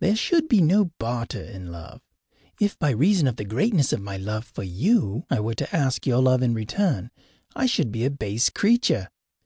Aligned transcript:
There 0.00 0.16
should 0.16 0.48
be 0.50 0.60
no 0.60 0.90
barter 0.98 1.42
in 1.42 1.72
love. 1.72 2.02
If, 2.60 2.78
by 2.78 2.90
reason 2.90 3.26
of 3.26 3.36
the 3.36 3.46
greatness 3.46 3.90
of 3.90 4.02
my 4.02 4.18
love 4.18 4.44
for 4.44 4.62
you, 4.64 5.24
I 5.30 5.40
were 5.40 5.54
to 5.54 5.74
ask 5.74 6.06
your 6.06 6.20
love 6.20 6.42
in 6.42 6.52
return, 6.52 7.10
I 7.56 7.64
should 7.64 7.90
be 7.90 8.04
a 8.04 8.10
base 8.10 8.50
creature. 8.50 9.08